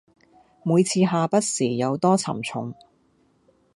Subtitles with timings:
[0.63, 2.73] 每次下筆時有多沉重